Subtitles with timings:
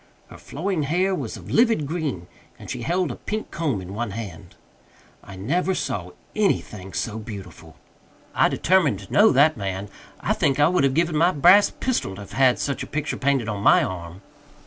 [0.31, 2.25] Her flowing hair was of livid green,
[2.57, 4.55] and she held a pink comb in one hand.
[5.23, 7.75] I never saw anything so beautiful.
[8.33, 9.89] I determined to know that man.
[10.19, 13.15] I think I would have given my brass pistol to have had such a picture
[13.15, 14.23] painted on my arm.